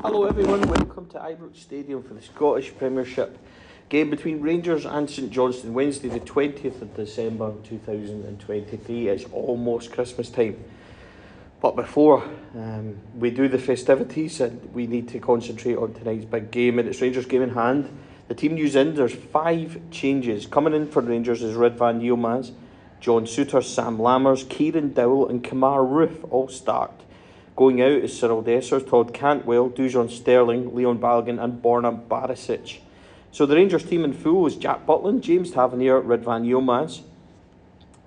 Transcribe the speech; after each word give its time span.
Hello 0.00 0.26
everyone, 0.26 0.60
welcome 0.68 1.06
to 1.06 1.18
Ibrox 1.18 1.56
Stadium 1.56 2.02
for 2.02 2.12
the 2.12 2.20
Scottish 2.20 2.70
Premiership 2.76 3.38
game 3.88 4.10
between 4.10 4.42
Rangers 4.42 4.84
and 4.84 5.08
St 5.08 5.30
Johnstone 5.30 5.72
Wednesday 5.72 6.10
the 6.10 6.20
20th 6.20 6.82
of 6.82 6.94
December 6.94 7.54
2023. 7.64 9.08
It's 9.08 9.24
almost 9.32 9.92
Christmas 9.92 10.28
time. 10.28 10.62
But 11.62 11.76
before 11.76 12.22
um, 12.54 12.98
we 13.14 13.30
do 13.30 13.48
the 13.48 13.58
festivities 13.58 14.38
and 14.42 14.70
we 14.74 14.86
need 14.86 15.08
to 15.08 15.18
concentrate 15.18 15.76
on 15.76 15.94
tonight's 15.94 16.26
big 16.26 16.50
game 16.50 16.78
and 16.78 16.86
it's 16.86 17.00
Rangers 17.00 17.24
game 17.24 17.40
in 17.40 17.54
hand. 17.54 17.88
The 18.28 18.34
team 18.34 18.52
news 18.52 18.76
in, 18.76 18.96
there's 18.96 19.14
five 19.14 19.80
changes. 19.90 20.44
Coming 20.44 20.74
in 20.74 20.88
for 20.88 21.00
Rangers 21.00 21.42
is 21.42 21.56
Ridvan 21.56 22.02
Yilmaz, 22.02 22.52
John 23.00 23.24
Souttar, 23.24 23.64
Sam 23.64 23.96
Lammers, 23.96 24.46
Kieran 24.46 24.92
Dowell 24.92 25.30
and 25.30 25.42
Kemar 25.42 25.78
Roofe 25.88 26.30
all 26.30 26.48
start. 26.48 26.92
Going 27.56 27.80
out 27.80 27.90
is 27.90 28.12
Cyriel 28.12 28.44
Dessers, 28.44 28.86
Todd 28.86 29.14
Cantwell, 29.14 29.70
Dujon 29.70 30.10
Sterling, 30.10 30.74
Leon 30.74 30.98
Balogun 30.98 31.42
and 31.42 31.62
Borna 31.62 32.06
Barisic. 32.06 32.80
So 33.32 33.46
the 33.46 33.56
Rangers 33.56 33.84
team 33.84 34.04
in 34.04 34.12
full 34.12 34.46
is 34.46 34.56
Jack 34.56 34.84
Butland, 34.84 35.22
James 35.22 35.52
Tavernier, 35.52 36.02
Ridvan 36.02 36.46
Yilmaz, 36.46 37.00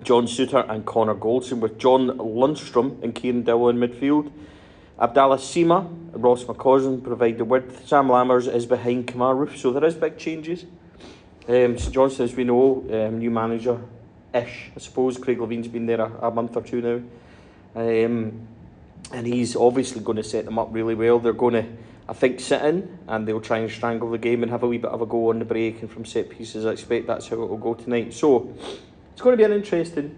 John 0.04 0.26
Souttar, 0.26 0.70
and 0.70 0.86
Connor 0.86 1.16
Goldson 1.16 1.58
with 1.58 1.78
John 1.78 2.16
Lundstram 2.18 3.02
and 3.02 3.12
Kieran 3.12 3.42
Dowell 3.42 3.70
in 3.70 3.78
midfield. 3.78 4.30
Abdallah 5.00 5.38
Sima, 5.38 5.88
Ross 6.12 6.44
McCausland 6.44 7.02
provide 7.02 7.38
the 7.38 7.44
width. 7.44 7.88
Sam 7.88 8.06
Lammers 8.06 8.52
is 8.52 8.66
behind 8.66 9.08
Kemar 9.08 9.34
Roofe, 9.34 9.56
so 9.56 9.72
there 9.72 9.84
is 9.84 9.94
big 9.94 10.16
changes. 10.16 10.64
Um, 11.48 11.76
St 11.76 11.92
Johnstone, 11.92 12.26
as 12.26 12.36
we 12.36 12.44
know, 12.44 12.84
um, 12.88 13.18
new 13.18 13.32
manager 13.32 13.80
ish, 14.32 14.70
I 14.76 14.78
suppose. 14.78 15.18
Craig 15.18 15.38
Levein's 15.40 15.66
been 15.66 15.86
there 15.86 16.02
a, 16.02 16.28
a 16.28 16.30
month 16.30 16.56
or 16.56 16.62
two 16.62 16.80
now. 16.80 17.02
Um, 17.74 18.46
and 19.12 19.26
he's 19.26 19.56
obviously 19.56 20.00
going 20.00 20.16
to 20.16 20.24
set 20.24 20.44
them 20.44 20.58
up 20.58 20.68
really 20.70 20.94
well. 20.94 21.18
They're 21.18 21.32
going 21.32 21.54
to, 21.54 21.66
I 22.08 22.12
think, 22.12 22.40
sit 22.40 22.62
in 22.62 22.98
and 23.08 23.26
they'll 23.26 23.40
try 23.40 23.58
and 23.58 23.70
strangle 23.70 24.10
the 24.10 24.18
game 24.18 24.42
and 24.42 24.50
have 24.50 24.62
a 24.62 24.68
wee 24.68 24.78
bit 24.78 24.90
of 24.90 25.02
a 25.02 25.06
go 25.06 25.30
on 25.30 25.38
the 25.38 25.44
break 25.44 25.82
and 25.82 25.90
from 25.90 26.04
set 26.04 26.30
pieces. 26.30 26.66
I 26.66 26.70
expect 26.70 27.06
that's 27.06 27.28
how 27.28 27.42
it 27.42 27.48
will 27.48 27.58
go 27.58 27.74
tonight. 27.74 28.14
So 28.14 28.54
it's 29.12 29.22
going 29.22 29.32
to 29.32 29.36
be 29.36 29.44
an 29.44 29.52
interesting 29.52 30.16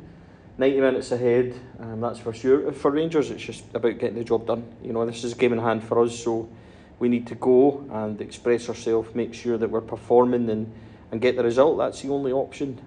90 0.58 0.80
minutes 0.80 1.12
ahead, 1.12 1.58
and 1.78 2.02
that's 2.02 2.18
for 2.18 2.32
sure. 2.32 2.70
For 2.72 2.90
Rangers, 2.90 3.30
it's 3.30 3.42
just 3.42 3.64
about 3.74 3.98
getting 3.98 4.16
the 4.18 4.24
job 4.24 4.46
done. 4.46 4.64
You 4.82 4.92
know, 4.92 5.06
this 5.06 5.24
is 5.24 5.32
a 5.32 5.36
game 5.36 5.54
in 5.54 5.58
hand 5.58 5.82
for 5.82 6.02
us, 6.02 6.18
so 6.18 6.48
we 6.98 7.08
need 7.08 7.26
to 7.28 7.34
go 7.34 7.88
and 7.90 8.20
express 8.20 8.68
ourselves, 8.68 9.14
make 9.14 9.32
sure 9.32 9.56
that 9.56 9.70
we're 9.70 9.80
performing 9.80 10.50
and, 10.50 10.72
and 11.10 11.20
get 11.20 11.36
the 11.36 11.42
result. 11.42 11.78
That's 11.78 12.02
the 12.02 12.10
only 12.10 12.32
option. 12.32 12.80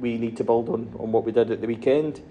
We 0.00 0.16
need 0.16 0.36
to 0.38 0.44
build 0.44 0.70
on, 0.70 0.94
on 0.98 1.12
what 1.12 1.24
we 1.24 1.32
did 1.32 1.50
at 1.50 1.60
the 1.60 1.66
weekend 1.66 2.22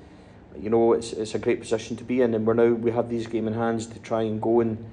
you 0.58 0.70
know, 0.70 0.94
it's, 0.94 1.14
it's 1.14 1.36
a 1.36 1.40
great 1.40 1.60
position 1.60 1.96
to 1.98 2.04
be 2.04 2.22
in, 2.22 2.34
and 2.34 2.46
we're 2.46 2.54
now 2.54 2.74
we 2.74 2.92
have 2.92 3.10
these 3.10 3.28
game 3.28 3.48
in 3.48 3.54
hands 3.54 3.88
to 3.88 4.00
try 4.00 4.24
and 4.24 4.42
go 4.42 4.60
and 4.60 4.84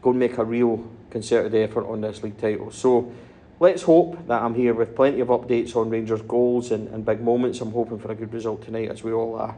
go 0.00 0.10
and 0.10 0.18
make 0.18 0.38
a 0.38 0.44
real 0.44 0.88
concerted 1.10 1.54
effort 1.54 1.86
on 1.86 2.00
this 2.00 2.22
league 2.22 2.38
title. 2.38 2.70
So 2.70 3.12
let's 3.60 3.82
hope 3.82 4.26
that 4.26 4.42
I'm 4.42 4.54
here 4.54 4.74
with 4.74 4.96
plenty 4.96 5.20
of 5.20 5.28
updates 5.28 5.76
on 5.76 5.90
Rangers 5.90 6.22
goals 6.22 6.72
and, 6.72 6.88
and 6.88 7.04
big 7.04 7.22
moments. 7.22 7.60
I'm 7.60 7.72
hoping 7.72 7.98
for 7.98 8.10
a 8.10 8.14
good 8.14 8.32
result 8.32 8.62
tonight, 8.62 8.90
as 8.90 9.02
we 9.02 9.12
all 9.12 9.36
are. 9.36 9.56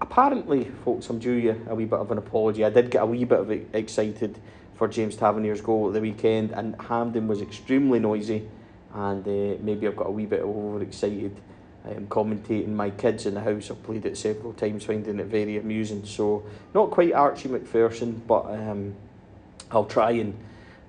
Apparently, 0.00 0.64
folks, 0.84 1.10
I'm 1.10 1.18
due 1.18 1.32
you 1.32 1.66
a 1.68 1.74
wee 1.74 1.84
bit 1.84 1.98
of 1.98 2.10
an 2.10 2.18
apology. 2.18 2.64
I 2.64 2.70
did 2.70 2.90
get 2.90 3.02
a 3.02 3.06
wee 3.06 3.24
bit 3.24 3.40
of 3.40 3.50
excited 3.74 4.38
for 4.76 4.86
James 4.86 5.16
Tavernier's 5.16 5.60
goal 5.60 5.88
at 5.88 5.94
the 5.94 6.00
weekend, 6.00 6.52
and 6.52 6.80
Hampden 6.80 7.26
was 7.26 7.42
extremely 7.42 7.98
noisy, 7.98 8.48
and 8.94 9.26
uh, 9.26 9.60
maybe 9.60 9.88
I've 9.88 9.96
got 9.96 10.06
a 10.06 10.12
wee 10.12 10.26
bit 10.26 10.40
overexcited 10.40 11.36
um, 11.88 12.06
commentating. 12.06 12.68
My 12.68 12.90
kids 12.90 13.26
in 13.26 13.34
the 13.34 13.40
house 13.40 13.68
have 13.68 13.82
played 13.82 14.04
it 14.06 14.16
several 14.16 14.52
times, 14.52 14.84
finding 14.84 15.18
it 15.18 15.26
very 15.26 15.56
amusing. 15.56 16.04
So 16.04 16.44
not 16.74 16.90
quite 16.90 17.12
Archie 17.12 17.48
Macpherson, 17.48 18.22
but 18.26 18.46
um, 18.46 18.94
I'll 19.70 19.84
try 19.84 20.12
and 20.12 20.38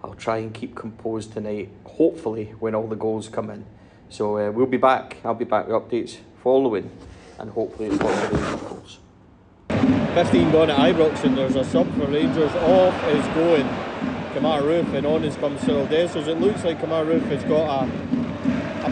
I'll 0.03 0.13
try 0.13 0.37
and 0.37 0.53
keep 0.53 0.75
composed 0.75 1.33
tonight. 1.33 1.69
Hopefully, 1.85 2.53
when 2.59 2.75
all 2.75 2.87
the 2.87 2.95
goals 2.95 3.29
come 3.29 3.49
in. 3.49 3.65
So 4.09 4.37
uh, 4.37 4.51
we'll 4.51 4.65
be 4.65 4.77
back. 4.77 5.17
I'll 5.23 5.35
be 5.35 5.45
back 5.45 5.67
with 5.67 5.75
updates 5.75 6.17
following, 6.43 6.89
and 7.37 7.51
hopefully 7.51 7.89
it's 7.89 8.03
of 8.03 8.31
Rangers 8.31 8.61
goals. 8.61 8.99
15 10.13 10.51
gone 10.51 10.69
at 10.71 10.77
Ibrox 10.77 11.23
and 11.23 11.37
there's 11.37 11.55
a 11.55 11.63
sub 11.63 11.87
for 11.93 12.07
Rangers. 12.07 12.51
Off 12.55 13.03
is 13.09 13.25
going 13.35 13.67
Kemar 14.33 14.61
Roofe 14.61 14.93
and 14.95 15.05
on 15.05 15.23
is 15.23 15.35
comes 15.35 15.61
Cyriel 15.61 15.87
Dessers. 15.87 16.27
It 16.27 16.41
looks 16.41 16.63
like 16.63 16.79
Kemar 16.81 17.05
Roofe 17.05 17.27
has 17.27 17.43
got 17.43 17.83
a 17.83 18.18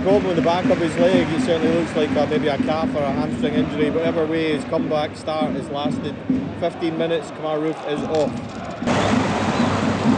problem 0.08 0.28
with 0.28 0.38
the 0.38 0.42
back 0.42 0.64
of 0.68 0.78
his 0.78 0.96
leg. 1.00 1.28
It 1.34 1.42
certainly 1.42 1.78
looks 1.78 1.94
like 1.94 2.10
a, 2.12 2.26
maybe 2.28 2.48
a 2.48 2.58
calf 2.60 2.88
or 2.96 3.04
a 3.04 3.12
hamstring 3.12 3.56
injury. 3.56 3.90
Whatever 3.90 4.26
way 4.26 4.54
his 4.56 4.64
comeback 4.64 5.18
start 5.18 5.52
has 5.52 5.68
lasted 5.68 6.16
15 6.62 6.98
minutes. 6.98 7.30
Kemar 7.32 7.60
Roofe 7.60 7.92
is 7.92 8.00
off. 8.16 8.32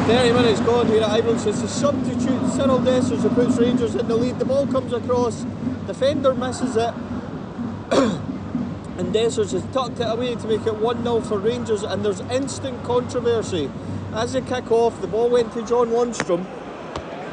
30 0.05 0.33
minutes 0.33 0.59
gone 0.59 0.85
here 0.85 1.01
at 1.01 1.09
Ibrox. 1.09 1.47
It's 1.47 1.63
a 1.63 1.67
substitute. 1.67 2.39
Cyriel 2.53 2.85
Dessers 2.85 3.21
who 3.21 3.29
puts 3.29 3.57
Rangers 3.57 3.95
in 3.95 4.07
the 4.07 4.15
lead. 4.15 4.37
The 4.37 4.45
ball 4.45 4.67
comes 4.67 4.93
across. 4.93 5.43
Defender 5.87 6.35
misses 6.35 6.75
it. 6.75 6.93
and 7.91 9.11
Dessers 9.11 9.53
has 9.53 9.65
tucked 9.73 9.99
it 9.99 10.07
away 10.07 10.35
to 10.35 10.47
make 10.47 10.67
it 10.67 10.75
1 10.75 11.01
0 11.01 11.21
for 11.21 11.39
Rangers. 11.39 11.81
And 11.81 12.05
there's 12.05 12.19
instant 12.29 12.83
controversy. 12.83 13.71
As 14.13 14.33
they 14.33 14.41
kick 14.41 14.71
off, 14.71 15.01
the 15.01 15.07
ball 15.07 15.31
went 15.31 15.51
to 15.53 15.65
John 15.65 15.87
Lundstram 15.87 16.45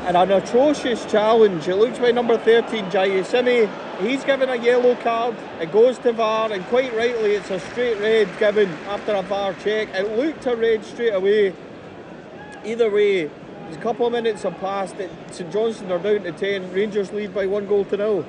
and 0.06 0.16
an 0.16 0.30
atrocious 0.30 1.04
challenge. 1.06 1.66
It 1.66 1.74
looks 1.74 1.98
by 1.98 2.12
number 2.12 2.38
13, 2.38 2.84
Jaiyesimi. 2.86 3.68
He's 3.98 4.22
given 4.22 4.48
a 4.48 4.54
yellow 4.54 4.94
card. 4.94 5.34
It 5.60 5.72
goes 5.72 5.98
to 5.98 6.12
VAR, 6.12 6.52
and 6.52 6.64
quite 6.66 6.94
rightly, 6.94 7.34
it's 7.34 7.50
a 7.50 7.58
straight 7.58 7.98
red 7.98 8.28
given 8.38 8.68
after 8.86 9.14
a 9.14 9.22
VAR 9.22 9.52
check. 9.54 9.88
It 9.88 10.16
looked 10.16 10.46
a 10.46 10.54
red 10.54 10.84
straight 10.84 11.12
away. 11.12 11.52
Either 12.64 12.88
way, 12.88 13.24
a 13.24 13.76
couple 13.80 14.06
of 14.06 14.12
minutes 14.12 14.44
have 14.44 14.56
passed. 14.58 14.94
St 15.32 15.52
Johnstone 15.52 15.90
are 15.90 15.98
down 15.98 16.22
to 16.22 16.30
10. 16.30 16.72
Rangers 16.72 17.12
lead 17.12 17.34
by 17.34 17.46
one 17.46 17.66
goal 17.66 17.84
to 17.86 17.96
nil. 17.96 18.24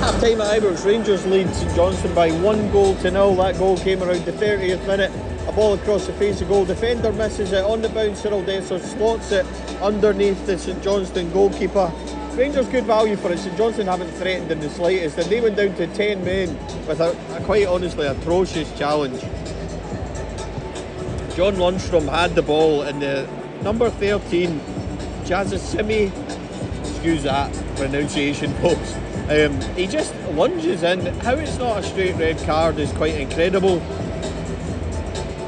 Half 0.00 0.20
time 0.20 0.40
at 0.40 0.60
Ibrox, 0.60 0.84
Rangers 0.84 1.24
lead 1.26 1.48
St 1.54 1.76
Johnstone 1.76 2.12
by 2.12 2.32
one 2.32 2.72
goal 2.72 2.96
to 2.96 3.10
nil. 3.12 3.36
That 3.36 3.56
goal 3.56 3.78
came 3.78 4.02
around 4.02 4.24
the 4.24 4.32
30th 4.32 4.84
minute. 4.88 5.12
A 5.46 5.52
ball 5.52 5.74
across 5.74 6.06
the 6.06 6.12
face 6.14 6.40
of 6.40 6.48
goal. 6.48 6.64
Defender 6.64 7.12
misses 7.12 7.52
it 7.52 7.64
on 7.64 7.80
the 7.82 7.88
bounce. 7.88 8.22
Cyriel 8.22 8.44
Dessers 8.44 8.80
slots 8.80 9.30
it 9.30 9.46
underneath 9.80 10.44
the 10.46 10.58
St 10.58 10.82
Johnstone 10.82 11.32
goalkeeper. 11.32 11.92
Rangers 12.34 12.68
good 12.68 12.84
value 12.84 13.16
for 13.16 13.32
it. 13.32 13.38
St 13.38 13.56
Johnstone 13.56 13.86
haven't 13.86 14.10
threatened 14.10 14.50
in 14.50 14.60
the 14.60 14.68
slightest, 14.68 15.16
and 15.18 15.26
they 15.30 15.40
went 15.40 15.56
down 15.56 15.74
to 15.76 15.86
10 15.86 16.24
men 16.24 16.54
with 16.86 17.00
a, 17.00 17.16
a 17.34 17.40
quite 17.44 17.66
honestly 17.66 18.06
atrocious 18.06 18.70
challenge. 18.76 19.20
John 21.34 21.56
Lundstram 21.56 22.08
had 22.08 22.34
the 22.34 22.42
ball, 22.42 22.82
and 22.82 23.00
the 23.00 23.28
number 23.62 23.88
13, 23.88 24.58
Jazasimi, 25.24 26.10
excuse 26.80 27.22
that 27.22 27.52
pronunciation, 27.76 28.52
folks. 28.62 28.94
Um, 29.28 29.60
he 29.74 29.86
just 29.86 30.14
lunges 30.32 30.82
in. 30.82 31.06
How 31.20 31.34
it's 31.34 31.58
not 31.58 31.78
a 31.78 31.82
straight 31.82 32.16
red 32.16 32.38
card 32.44 32.78
is 32.78 32.92
quite 32.92 33.14
incredible. 33.14 33.80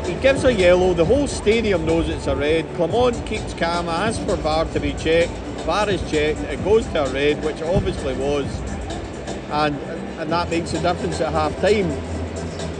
He 0.09 0.15
gives 0.23 0.45
a 0.45 0.53
yellow, 0.53 0.95
the 0.95 1.05
whole 1.05 1.27
stadium 1.27 1.85
knows 1.85 2.09
it's 2.09 2.27
a 2.27 2.35
red. 2.35 2.67
Clement 2.77 3.27
keeps 3.27 3.53
calm, 3.53 3.91
asks 3.91 4.25
for 4.25 4.37
VAR 4.37 4.65
to 4.65 4.81
be 4.81 4.95
checked. 4.95 5.33
VAR 5.67 5.91
is 5.91 6.01
checked, 6.11 6.41
it 6.41 6.65
goes 6.65 6.87
to 6.89 7.05
a 7.05 7.13
red, 7.13 7.45
which 7.45 7.61
obviously 7.61 8.15
was. 8.15 8.47
And 9.51 9.77
and 10.19 10.33
that 10.33 10.51
makes 10.51 10.73
a 10.73 10.81
difference 10.81 11.21
at 11.21 11.33
half 11.33 11.55
time 11.61 11.91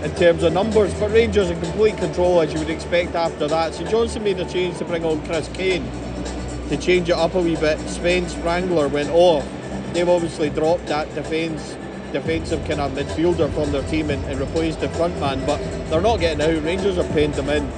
in 0.03 0.15
terms 0.16 0.43
of 0.43 0.53
numbers. 0.53 0.93
But 0.94 1.12
Rangers 1.12 1.50
in 1.50 1.61
complete 1.61 1.97
control 1.99 2.41
as 2.41 2.53
you 2.53 2.59
would 2.59 2.71
expect 2.71 3.15
after 3.15 3.47
that. 3.47 3.75
St 3.75 3.89
Johnstone 3.89 4.25
made 4.25 4.41
a 4.41 4.50
change 4.50 4.78
to 4.78 4.84
bring 4.84 5.05
on 5.05 5.25
Chris 5.25 5.49
Kane 5.49 5.89
to 6.69 6.77
change 6.77 7.10
it 7.10 7.16
up 7.16 7.34
a 7.34 7.41
wee 7.41 7.56
bit. 7.56 7.78
Sven 7.89 8.25
Sprangler 8.25 8.91
went 8.91 9.10
off. 9.10 9.47
They've 9.93 10.09
obviously 10.09 10.50
dropped 10.50 10.87
that 10.87 11.15
defence 11.15 11.77
defensive 12.12 12.60
kind 12.66 12.80
of 12.80 12.92
midfielder 12.92 13.52
from 13.52 13.72
their 13.72 13.82
team 13.88 14.10
and, 14.10 14.24
and 14.26 14.38
replaced 14.41 14.80
the 14.80 14.88
front 14.91 15.19
man, 15.20 15.44
but 15.46 15.58
they're 15.91 16.00
not 16.00 16.20
getting 16.20 16.41
out. 16.41 16.62
Rangers 16.64 16.98
are 16.98 17.12
paying 17.12 17.32
them 17.32 17.48
in. 17.48 17.70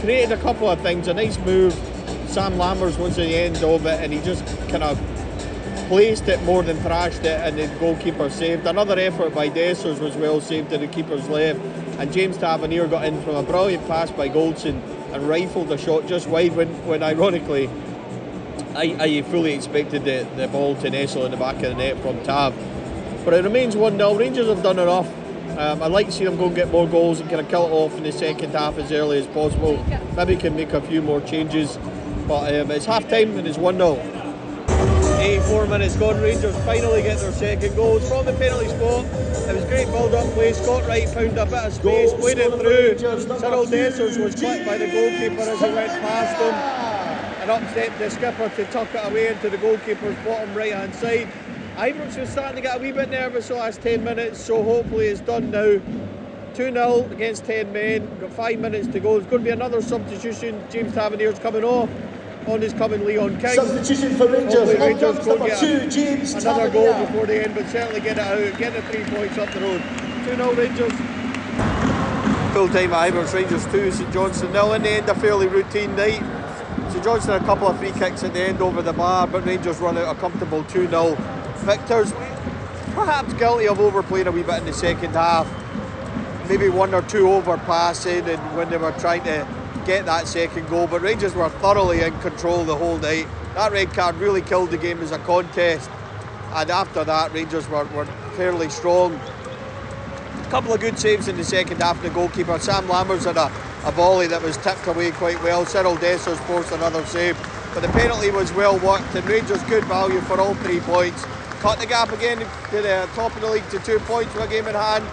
Created 0.00 0.32
a 0.32 0.40
couple 0.42 0.68
of 0.68 0.80
things, 0.80 1.08
a 1.08 1.14
nice 1.14 1.38
move. 1.38 1.72
Sam 2.28 2.54
Lammers 2.54 2.98
was 2.98 3.18
at 3.18 3.26
the 3.26 3.34
end 3.34 3.56
of 3.64 3.86
it, 3.86 4.00
and 4.00 4.12
he 4.12 4.20
just 4.20 4.44
kind 4.68 4.82
of 4.82 4.98
placed 5.88 6.28
it 6.28 6.42
more 6.42 6.62
than 6.62 6.76
thrashed 6.80 7.20
it, 7.20 7.40
and 7.40 7.58
the 7.58 7.66
goalkeeper 7.80 8.28
saved. 8.28 8.66
Another 8.66 8.98
effort 8.98 9.34
by 9.34 9.48
Dessers 9.48 9.98
was 9.98 10.14
well 10.16 10.40
saved 10.40 10.70
to 10.70 10.78
the 10.78 10.86
keeper's 10.86 11.28
left, 11.28 11.58
and 11.98 12.12
James 12.12 12.36
Tavernier 12.36 12.86
got 12.86 13.04
in 13.04 13.20
from 13.22 13.36
a 13.36 13.42
brilliant 13.42 13.86
pass 13.86 14.10
by 14.10 14.28
Goldson 14.28 14.80
and 15.12 15.28
rifled 15.28 15.72
a 15.72 15.78
shot 15.78 16.06
just 16.06 16.28
wide 16.28 16.54
when, 16.54 16.68
when 16.86 17.02
ironically, 17.02 17.70
I, 18.74 18.96
I 19.00 19.22
fully 19.22 19.54
expected 19.54 20.04
the, 20.04 20.28
the 20.36 20.46
ball 20.48 20.76
to 20.76 20.90
nestle 20.90 21.24
in 21.24 21.30
the 21.30 21.36
back 21.38 21.56
of 21.56 21.62
the 21.62 21.74
net 21.74 21.98
from 22.02 22.22
Tav. 22.22 22.54
But 23.28 23.40
it 23.40 23.44
remains 23.44 23.76
1 23.76 23.98
0. 23.98 24.14
Rangers 24.14 24.48
have 24.48 24.62
done 24.62 24.78
enough. 24.78 25.06
Um, 25.58 25.82
I'd 25.82 25.92
like 25.92 26.06
to 26.06 26.12
see 26.12 26.24
them 26.24 26.38
go 26.38 26.46
and 26.46 26.56
get 26.56 26.70
more 26.70 26.88
goals 26.88 27.20
and 27.20 27.28
kind 27.28 27.42
of 27.42 27.48
kill 27.50 27.66
it 27.66 27.72
off 27.72 27.94
in 27.98 28.02
the 28.02 28.10
second 28.10 28.52
half 28.52 28.78
as 28.78 28.90
early 28.90 29.18
as 29.18 29.26
possible. 29.26 29.76
Maybe 30.16 30.34
can 30.34 30.56
make 30.56 30.72
a 30.72 30.80
few 30.80 31.02
more 31.02 31.20
changes. 31.20 31.78
But 32.26 32.54
um, 32.54 32.70
it's 32.70 32.86
half 32.86 33.06
time 33.06 33.36
and 33.36 33.46
it's 33.46 33.58
1 33.58 33.76
0. 33.76 33.96
84 35.20 35.66
minutes 35.66 35.94
gone. 35.96 36.18
Rangers 36.22 36.56
finally 36.64 37.02
get 37.02 37.18
their 37.18 37.32
second 37.32 37.76
goals 37.76 38.08
from 38.08 38.24
the 38.24 38.32
penalty 38.32 38.68
spot. 38.68 39.04
It 39.04 39.54
was 39.54 39.64
great 39.66 39.88
build-up 39.88 40.32
play. 40.32 40.54
Scott 40.54 40.86
Wright 40.86 41.06
found 41.06 41.36
a 41.36 41.44
bit 41.44 41.52
of 41.52 41.72
space, 41.74 42.14
played 42.14 42.38
it 42.38 42.50
through. 42.50 42.94
Cyriel 42.94 43.66
Dessers 43.66 44.24
was 44.24 44.36
clipped 44.36 44.64
by 44.64 44.78
the 44.78 44.86
goalkeeper 44.86 45.42
as 45.42 45.60
he 45.60 45.66
went 45.66 45.92
past 46.00 46.40
him. 46.40 47.42
And 47.42 47.50
up 47.50 47.70
stepped 47.72 47.98
the 47.98 48.08
skipper 48.08 48.48
to 48.48 48.64
tuck 48.72 48.88
it 48.94 49.06
away 49.06 49.28
into 49.28 49.50
the 49.50 49.58
goalkeeper's 49.58 50.16
bottom 50.24 50.54
right-hand 50.54 50.94
side. 50.94 51.28
Ibrox 51.78 52.18
was 52.18 52.28
starting 52.28 52.56
to 52.56 52.60
get 52.60 52.76
a 52.76 52.80
wee 52.82 52.90
bit 52.90 53.08
nervous 53.08 53.46
the 53.46 53.54
last 53.54 53.80
10 53.82 54.02
minutes, 54.02 54.40
so 54.44 54.64
hopefully 54.64 55.06
it's 55.06 55.20
done 55.20 55.52
now. 55.52 55.80
2 56.54 56.72
0 56.72 57.08
against 57.12 57.44
10 57.44 57.72
men, 57.72 58.18
got 58.18 58.32
5 58.32 58.58
minutes 58.58 58.88
to 58.88 58.98
go. 58.98 59.16
It's 59.16 59.26
going 59.28 59.44
to 59.44 59.44
be 59.44 59.52
another 59.52 59.80
substitution. 59.80 60.60
James 60.70 60.92
Tavernier's 60.92 61.38
coming 61.38 61.62
off. 61.62 61.88
On 62.48 62.60
is 62.64 62.72
coming 62.72 63.04
Leon 63.04 63.38
King. 63.40 63.54
Substitution 63.54 64.16
for 64.16 64.26
Rangers. 64.26 64.54
Hopefully 64.54 64.78
Rangers 64.78 65.18
go 65.18 65.34
number 65.36 65.46
get 65.46 65.60
two, 65.60 65.86
a- 65.86 65.88
James 65.88 66.32
another 66.32 66.68
Tavernier. 66.70 66.92
goal 66.92 67.06
before 67.06 67.26
the 67.26 67.44
end, 67.44 67.54
but 67.54 67.68
certainly 67.68 68.00
get 68.00 68.18
it 68.18 68.24
out, 68.24 68.58
get 68.58 68.72
the 68.72 68.82
three 68.90 69.04
points 69.14 69.38
up 69.38 69.52
the 69.52 69.60
road. 69.60 69.82
2 70.24 70.34
0 70.34 70.54
Rangers. 70.54 70.92
Full 72.54 72.68
time 72.70 72.92
at 72.92 73.12
Ibrox 73.12 73.34
Rangers 73.34 73.66
2, 73.66 73.92
St 73.92 74.12
Johnstone 74.12 74.52
nil. 74.52 74.72
In 74.72 74.82
the 74.82 74.88
end, 74.90 75.08
a 75.08 75.14
fairly 75.14 75.46
routine 75.46 75.94
night. 75.94 76.22
St 76.90 77.04
Johnstone 77.04 77.40
a 77.40 77.46
couple 77.46 77.68
of 77.68 77.78
free 77.78 77.92
kicks 77.92 78.24
at 78.24 78.32
the 78.32 78.40
end 78.40 78.60
over 78.62 78.82
the 78.82 78.92
bar, 78.94 79.28
but 79.28 79.44
Rangers 79.46 79.78
run 79.78 79.96
out 79.98 80.16
a 80.16 80.18
comfortable 80.18 80.64
2 80.64 80.88
0 80.88 81.16
victors. 81.60 82.12
Perhaps 82.94 83.34
guilty 83.34 83.68
of 83.68 83.80
overplaying 83.80 84.26
a 84.26 84.32
wee 84.32 84.42
bit 84.42 84.58
in 84.58 84.66
the 84.66 84.72
second 84.72 85.12
half. 85.12 85.46
Maybe 86.48 86.68
one 86.68 86.94
or 86.94 87.02
two 87.02 87.28
overpassing 87.28 88.26
and 88.26 88.56
when 88.56 88.70
they 88.70 88.76
were 88.76 88.92
trying 88.92 89.22
to 89.24 89.46
get 89.88 90.04
that 90.06 90.28
second 90.28 90.68
goal, 90.68 90.86
but 90.86 91.00
Rangers 91.00 91.34
were 91.34 91.48
thoroughly 91.48 92.02
in 92.02 92.18
control 92.20 92.64
the 92.64 92.76
whole 92.76 92.98
night. 92.98 93.26
That 93.54 93.72
red 93.72 93.92
card 93.94 94.16
really 94.16 94.42
killed 94.42 94.70
the 94.70 94.76
game 94.76 95.00
as 95.00 95.12
a 95.12 95.18
contest, 95.20 95.90
and 96.52 96.70
after 96.70 97.04
that, 97.04 97.32
Rangers 97.32 97.66
were, 97.68 97.84
were 97.86 98.04
fairly 98.36 98.68
strong. 98.68 99.14
A 99.14 100.50
couple 100.50 100.72
of 100.74 100.80
good 100.80 100.98
saves 100.98 101.26
in 101.28 101.36
the 101.36 101.44
second 101.44 101.80
half. 101.80 102.00
The 102.02 102.10
goalkeeper 102.10 102.58
Sam 102.58 102.86
Lammers 102.86 103.24
had 103.24 103.36
a, 103.36 103.46
a 103.88 103.92
volley 103.92 104.26
that 104.26 104.42
was 104.42 104.56
tipped 104.58 104.86
away 104.86 105.10
quite 105.12 105.42
well. 105.42 105.64
Cyriel 105.64 105.96
Dessers 105.96 106.38
forced 106.46 106.72
another 106.72 107.04
save, 107.06 107.38
but 107.72 107.80
the 107.80 107.88
penalty 107.88 108.30
was 108.30 108.52
well 108.52 108.78
worked, 108.80 109.14
and 109.14 109.26
Rangers 109.26 109.62
good 109.64 109.84
value 109.84 110.20
for 110.20 110.38
all 110.38 110.54
three 110.56 110.80
points. 110.80 111.24
Cut 111.60 111.80
the 111.80 111.86
gap 111.86 112.12
again 112.12 112.38
to 112.38 112.80
the 112.80 113.08
top 113.14 113.34
of 113.34 113.40
the 113.40 113.50
league 113.50 113.68
to 113.70 113.80
two 113.80 113.98
points 114.00 114.32
with 114.32 114.44
a 114.44 114.48
game 114.48 114.68
in 114.68 114.76
hand. 114.76 115.04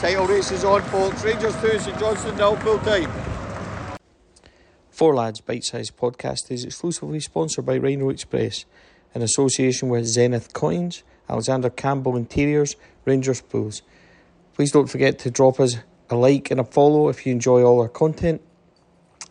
Title 0.00 0.24
race 0.26 0.52
is 0.52 0.64
on, 0.64 0.82
folks. 0.82 1.24
Rangers 1.24 1.60
two, 1.60 1.78
St 1.80 1.98
Johnstone 1.98 2.36
nil, 2.36 2.56
full 2.56 2.78
time. 2.78 3.10
Four 4.88 5.16
Lads 5.16 5.40
Bite 5.40 5.64
Size 5.64 5.90
Podcast 5.90 6.50
is 6.50 6.64
exclusively 6.64 7.18
sponsored 7.18 7.66
by 7.66 7.76
Rhino 7.76 8.08
Express 8.08 8.66
in 9.14 9.22
association 9.22 9.88
with 9.88 10.06
Zenith 10.06 10.52
Coins, 10.52 11.02
Alexander 11.28 11.70
Campbell 11.70 12.16
Interiors, 12.16 12.76
Rangers 13.04 13.40
Pools. 13.40 13.82
Please 14.54 14.70
don't 14.70 14.88
forget 14.88 15.18
to 15.18 15.30
drop 15.30 15.58
us 15.58 15.78
a 16.08 16.14
like 16.14 16.52
and 16.52 16.60
a 16.60 16.64
follow 16.64 17.08
if 17.08 17.26
you 17.26 17.32
enjoy 17.32 17.64
all 17.64 17.80
our 17.80 17.88
content. 17.88 18.40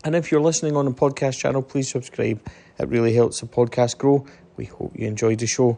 And 0.04 0.14
if 0.14 0.30
you're 0.30 0.42
listening 0.42 0.76
on 0.76 0.86
the 0.86 0.92
podcast 0.92 1.38
channel, 1.40 1.62
please 1.62 1.90
subscribe. 1.90 2.46
It 2.78 2.90
really 2.90 3.14
helps 3.14 3.40
the 3.40 3.48
podcast 3.48 3.98
grow. 3.98 4.26
We 4.58 4.66
hope 4.66 4.92
you 4.98 5.08
enjoyed 5.08 5.40
the 5.40 5.48
show. 5.48 5.78